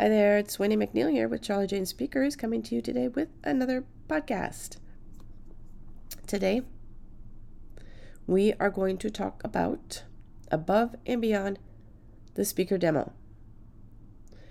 [0.00, 3.28] Hi there, it's Wendy McNeil here with Charlie Jane Speakers coming to you today with
[3.44, 4.78] another podcast.
[6.26, 6.62] Today,
[8.26, 10.04] we are going to talk about
[10.50, 11.58] above and beyond
[12.32, 13.12] the speaker demo.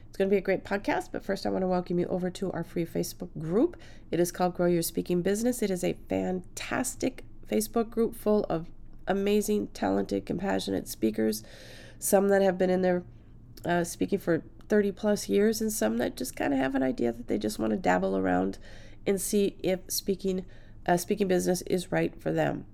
[0.08, 2.30] It's going to be a great podcast, but first, I want to welcome you over
[2.30, 3.76] to our free Facebook group.
[4.12, 5.64] It is called Grow Your Speaking Business.
[5.64, 8.68] It is a fantastic Facebook group full of
[9.08, 11.42] amazing, talented, compassionate speakers,
[11.98, 13.02] some that have been in there
[13.66, 17.12] uh, speaking for 30 plus years and some that just kind of have an idea
[17.12, 18.58] that they just want to dabble around
[19.06, 20.46] and see if speaking
[20.88, 22.66] uh, speaking business is right for them.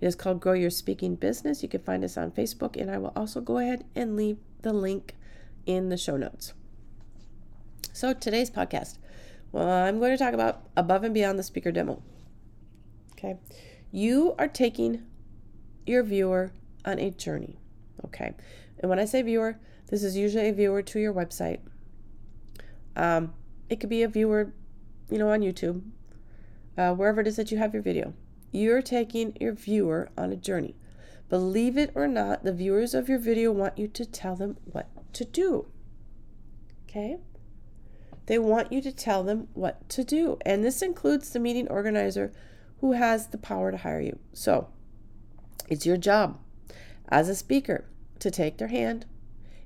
[0.00, 1.62] It is called Grow Your Speaking Business.
[1.62, 4.72] You can find us on Facebook, and I will also go ahead and leave the
[4.72, 5.14] link
[5.66, 6.54] in the show notes.
[7.92, 8.96] So, today's podcast,
[9.52, 12.02] well, I'm going to talk about above and beyond the speaker demo.
[13.12, 13.36] Okay.
[13.92, 15.02] You are taking
[15.86, 16.52] your viewer
[16.84, 17.58] on a journey.
[18.06, 18.32] Okay.
[18.78, 21.60] And when I say viewer, this is usually a viewer to your website.
[22.96, 23.34] Um,
[23.68, 24.52] it could be a viewer,
[25.10, 25.82] you know, on YouTube,
[26.78, 28.14] uh, wherever it is that you have your video.
[28.52, 30.74] You're taking your viewer on a journey.
[31.28, 34.88] Believe it or not, the viewers of your video want you to tell them what
[35.14, 35.66] to do.
[36.88, 37.18] Okay?
[38.26, 40.38] They want you to tell them what to do.
[40.44, 42.32] And this includes the meeting organizer
[42.80, 44.18] who has the power to hire you.
[44.32, 44.68] So,
[45.68, 46.38] it's your job
[47.10, 47.84] as a speaker
[48.18, 49.06] to take their hand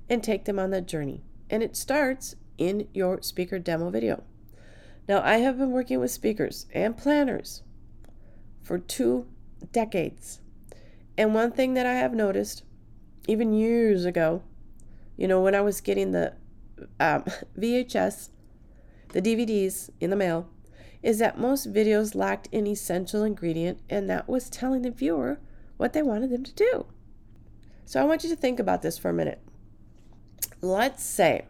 [0.09, 1.23] and take them on that journey.
[1.49, 4.23] And it starts in your speaker demo video.
[5.07, 7.61] Now, I have been working with speakers and planners
[8.63, 9.27] for two
[9.71, 10.39] decades.
[11.17, 12.63] And one thing that I have noticed,
[13.27, 14.41] even years ago,
[15.15, 16.33] you know, when I was getting the
[16.99, 17.23] um,
[17.59, 18.29] VHS,
[19.09, 20.49] the DVDs in the mail,
[21.03, 25.39] is that most videos lacked an essential ingredient, and that was telling the viewer
[25.77, 26.87] what they wanted them to do.
[27.85, 29.41] So I want you to think about this for a minute
[30.65, 31.45] let's say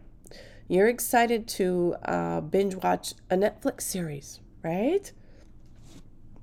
[0.68, 5.12] you're excited to uh, binge watch a Netflix series, right?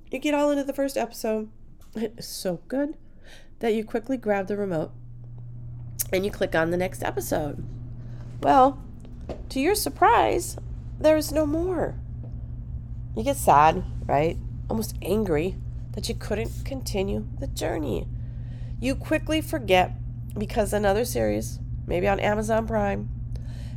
[0.10, 1.50] You get all into the first episode.
[1.96, 2.96] It's so good
[3.60, 4.92] that you quickly grab the remote
[6.12, 7.64] and you click on the next episode.
[8.42, 8.82] Well,
[9.50, 10.58] to your surprise,
[11.00, 11.96] there's no more.
[13.16, 14.38] You get sad, right?
[14.70, 15.56] Almost angry
[15.92, 18.08] that you couldn't continue the journey.
[18.84, 19.94] You quickly forget
[20.38, 23.10] because another series maybe on Amazon Prime,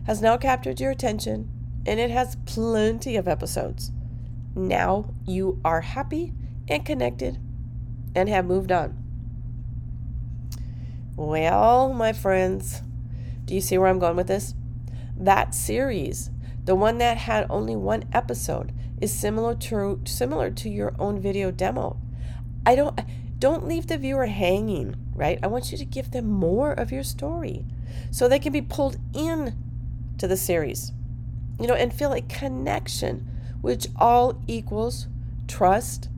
[0.06, 1.48] has now captured your attention
[1.86, 3.92] and it has plenty of episodes.
[4.56, 6.32] Now you are happy
[6.68, 7.38] and connected
[8.14, 8.96] and have moved on.
[11.16, 12.82] Well, my friends,
[13.44, 14.54] do you see where I'm going with this?
[15.16, 16.30] That series,
[16.64, 21.50] the one that had only one episode, is similar to similar to your own video
[21.50, 22.00] demo.
[22.64, 22.98] I don't
[23.38, 25.38] don't leave the viewer hanging, right?
[25.42, 27.64] I want you to give them more of your story
[28.10, 29.54] so they can be pulled in
[30.18, 30.92] to the series,
[31.60, 33.28] you know, and feel a connection,
[33.60, 35.08] which all equals
[35.46, 36.08] trust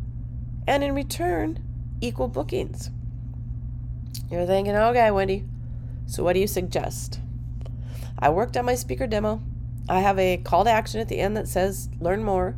[0.67, 1.59] and in return
[2.01, 2.91] equal bookings.
[4.31, 5.45] You're thinking, okay, Wendy,
[6.07, 7.21] so what do you suggest?
[8.19, 9.43] I worked on my speaker demo.
[9.89, 12.57] I have a call to action at the end that says learn more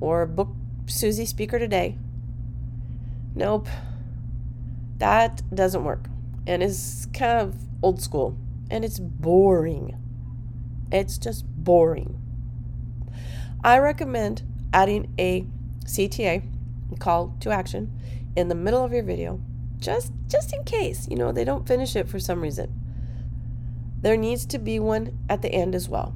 [0.00, 0.48] or book
[0.86, 1.96] Susie Speaker today.
[3.34, 3.68] Nope.
[5.02, 6.06] That doesn't work
[6.46, 8.38] and is kind of old school
[8.70, 9.98] and it's boring.
[10.92, 12.22] It's just boring.
[13.64, 15.44] I recommend adding a
[15.86, 16.44] CTA,
[17.00, 17.90] call to action,
[18.36, 19.40] in the middle of your video,
[19.78, 22.72] just just in case, you know, they don't finish it for some reason.
[24.02, 26.14] There needs to be one at the end as well.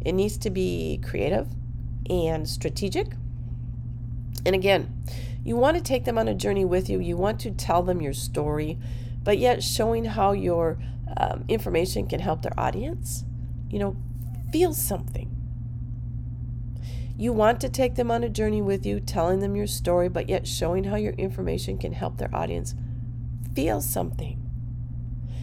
[0.00, 1.48] It needs to be creative
[2.08, 3.08] and strategic.
[4.44, 5.02] And again,
[5.44, 7.00] you want to take them on a journey with you.
[7.00, 8.78] You want to tell them your story,
[9.22, 10.78] but yet showing how your
[11.16, 13.24] um, information can help their audience,
[13.68, 13.96] you know,
[14.52, 15.36] feel something.
[17.16, 20.28] You want to take them on a journey with you, telling them your story, but
[20.28, 22.74] yet showing how your information can help their audience
[23.54, 24.38] feel something.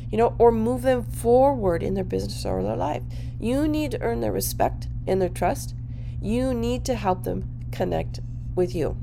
[0.09, 3.03] You know, or move them forward in their business or their life.
[3.39, 5.75] You need to earn their respect and their trust.
[6.21, 8.21] You need to help them connect
[8.57, 8.98] with you.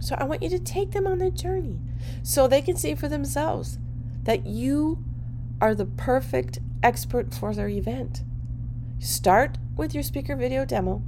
[0.00, 1.78] So I want you to take them on that journey
[2.22, 3.78] so they can see for themselves
[4.22, 5.04] that you
[5.60, 8.22] are the perfect expert for their event.
[8.98, 11.02] Start with your speaker video demo,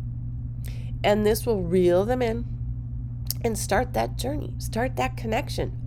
[1.03, 2.44] and this will reel them in
[3.43, 5.79] and start that journey, start that connection.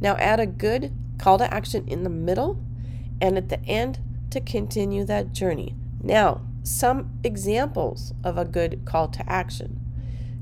[0.00, 2.62] Now, add a good call to action in the middle
[3.20, 3.98] and at the end
[4.30, 5.76] to continue that journey.
[6.02, 9.83] Now, some examples of a good call to action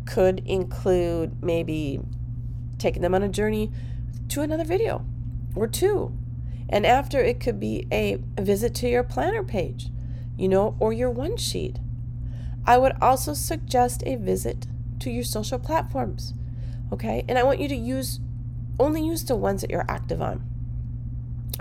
[0.07, 2.01] could include maybe
[2.79, 3.71] taking them on a journey
[4.29, 5.05] to another video
[5.55, 6.17] or two.
[6.69, 9.91] And after, it could be a visit to your planner page,
[10.37, 11.79] you know, or your one sheet.
[12.65, 14.67] I would also suggest a visit
[15.01, 16.33] to your social platforms.
[16.93, 17.25] Okay.
[17.29, 18.21] And I want you to use
[18.79, 20.43] only use the ones that you're active on.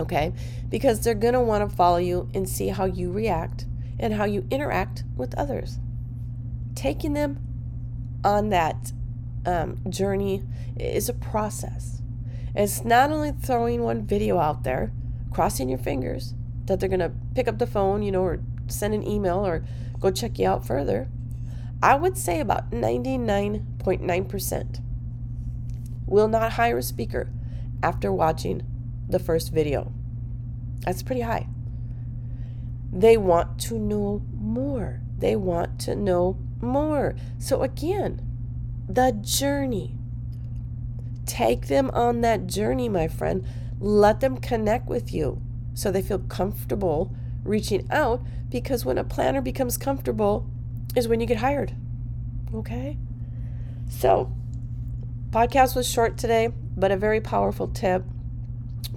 [0.00, 0.32] Okay.
[0.68, 3.66] Because they're want to follow you and see how you react
[3.98, 5.78] and how you interact with others.
[6.74, 7.38] Taking them
[8.24, 8.92] on that
[9.46, 10.42] um, journey
[10.78, 12.02] is a process.
[12.54, 14.92] It's not only throwing one video out there,
[15.30, 16.34] crossing your fingers
[16.66, 19.64] that they're going to pick up the phone, you know, or send an email or
[19.98, 21.08] go check you out further.
[21.82, 24.80] I would say about 99.9%
[26.06, 27.28] will not hire a speaker
[27.82, 28.62] after watching
[29.08, 29.92] the first video.
[30.84, 31.48] That's pretty high.
[32.92, 35.00] They want to know more.
[35.18, 37.14] They want to know more.
[37.38, 38.22] So, again,
[38.88, 39.94] the journey.
[41.26, 43.46] Take them on that journey, my friend.
[43.80, 45.40] Let them connect with you
[45.74, 47.14] so they feel comfortable
[47.44, 50.46] reaching out because when a planner becomes comfortable
[50.94, 51.74] is when you get hired.
[52.54, 52.98] Okay?
[53.88, 54.32] So,
[55.30, 58.04] podcast was short today, but a very powerful tip.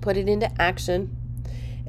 [0.02, 1.16] Put it into action.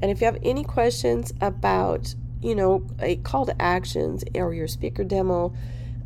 [0.00, 4.68] And if you have any questions about, you know, a call to actions or your
[4.68, 5.54] speaker demo,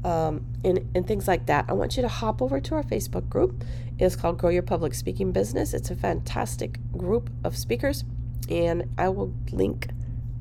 [0.04, 3.28] um, and, and things like that, I want you to hop over to our Facebook
[3.28, 3.64] group.
[3.98, 5.74] It's called Grow Your Public Speaking Business.
[5.74, 8.04] It's a fantastic group of speakers,
[8.48, 9.88] and I will link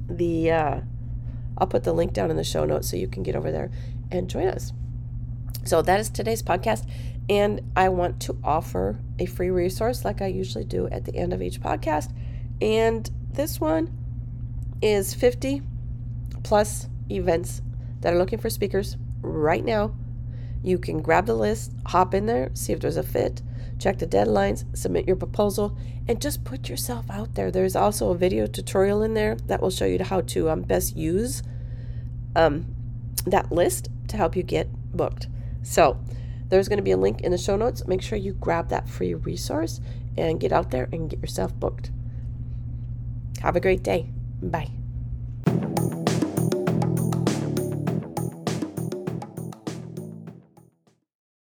[0.07, 0.81] the, uh,
[1.57, 3.69] I'll put the link down in the show notes so you can get over there
[4.11, 4.71] and join us.
[5.65, 6.89] So that is today's podcast.
[7.29, 11.31] And I want to offer a free resource like I usually do at the end
[11.31, 12.11] of each podcast.
[12.59, 13.95] And this one
[14.81, 15.61] is 50
[16.43, 17.61] plus events
[18.01, 19.93] that are looking for speakers right now.
[20.63, 23.41] You can grab the list, hop in there, see if there's a fit,
[23.77, 25.77] check the deadlines, submit your proposal,
[26.07, 27.49] and just put yourself out there.
[27.49, 30.95] There's also a video tutorial in there that will show you how to um, best
[30.95, 31.43] use
[32.35, 32.65] um,
[33.25, 35.27] that list to help you get booked.
[35.63, 35.99] So,
[36.49, 37.85] there's going to be a link in the show notes.
[37.87, 39.79] Make sure you grab that free resource
[40.17, 41.91] and get out there and get yourself booked.
[43.41, 44.09] Have a great day.
[44.41, 44.78] Bye.